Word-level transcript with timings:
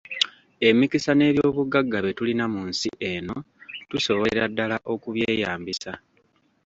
Emikisa 0.67 1.11
n’ebyobugagga 1.15 1.97
bye 2.01 2.15
tulina 2.17 2.45
mu 2.53 2.61
nsi 2.69 2.89
eno 3.11 3.35
tusobolera 3.89 4.45
ddala 4.51 4.77
okubyeyambisa. 4.93 5.91